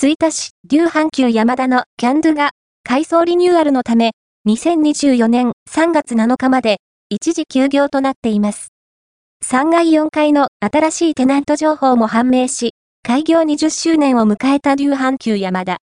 [0.00, 2.50] 吹田市、牛阪急山田のキャンドゥが、
[2.84, 4.12] 改装リニューアルのため、
[4.46, 6.76] 2024年3月7日まで、
[7.08, 8.68] 一時休業となっています。
[9.44, 15.78] 3階4階の新しいテナント情報も判明し、開業20周年を迎えた牛阪急山田。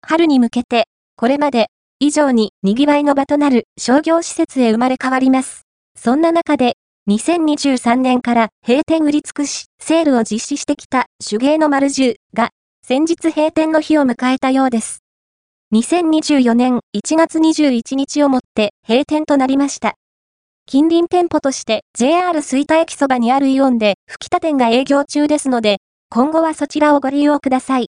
[0.00, 0.84] 春に向けて、
[1.16, 1.66] これまで、
[1.98, 5.62] 以上に賑わいの場となる商業施設へ生まれ変わります。
[5.98, 6.74] そんな中で、
[7.10, 12.50] 2023年から閉店売り尽くし、セールを実施してきた手芸の丸10が、
[12.92, 15.04] 先日閉店の日を迎えたようです。
[15.72, 19.94] 2024年1月21日をもって閉店となりました。
[20.66, 25.76] 近隣店舗として JR 吹田駅そばにあるイオンで吹田店が営業中ですので、
[26.08, 27.90] 今後はそちらをご利用ください。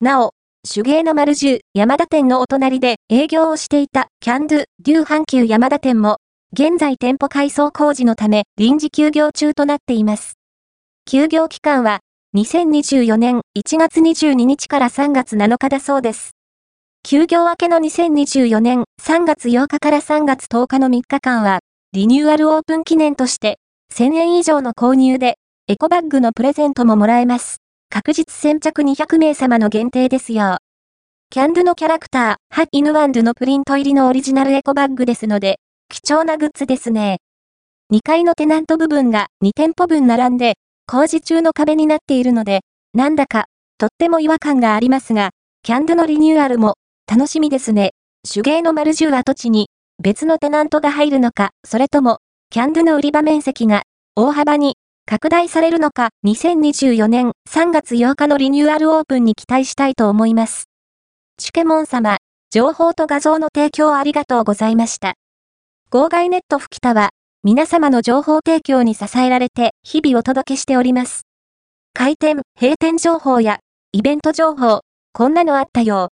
[0.00, 0.30] なお、
[0.66, 6.16] 手芸の丸十山田店のお隣で営業をしていたキャンドゥ、デュー阪急山田店も、
[6.54, 10.38] 現在店舗改装工事のため臨時休業中となっています。
[11.04, 12.00] 休業期間は
[12.34, 16.30] 2024年1月22日から3月7日だそうです。
[17.02, 21.58] 休業明けの2024年3月8日から3月10日の3日間は、
[21.92, 23.58] リニューアルオープン記念として、
[23.92, 25.36] 1000円以上の購入で、
[25.68, 27.58] エコバッグのプレゼントももらえます。
[27.90, 30.56] 確実先着200名様の限定ですよ。
[31.28, 35.58] キャンドゥのキャラクター、ハッイヌワンドゥのプリント入りのオリジナルエコバッグですので、
[35.90, 37.18] 貴重なグッズですね。
[37.92, 40.54] 2階のテナント部分が2店舗分並んで、
[40.86, 42.60] 工事中の壁になっているので、
[42.94, 43.46] なんだか、
[43.78, 45.30] とっても違和感がありますが、
[45.62, 46.74] キャンドゥのリニューアルも、
[47.10, 47.92] 楽しみですね。
[48.30, 49.68] 手芸の丸十跡地に、
[50.02, 52.18] 別のテナントが入るのか、それとも、
[52.50, 53.82] キャンドゥの売り場面積が、
[54.16, 60.66] 大幅に、拡大されるのか、2024年3月8日のリニューアルオープンに期待したいと思います。
[61.38, 62.18] チュケモン様、
[62.50, 65.14] 情報と画像の提供ありがとうございました。
[65.90, 67.10] 号外ネット吹田は、
[67.44, 71.22] 皆様の情報提供に支えられて日々お届けしております。
[71.92, 73.58] 開店、閉店情報や
[73.90, 76.10] イベント情報、こんなのあったよ。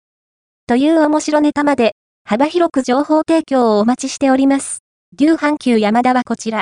[0.65, 1.91] という面白ネタまで
[2.23, 4.79] 幅広く情報提供をお待ちしております。
[5.19, 6.57] 牛阪急山田はこちら。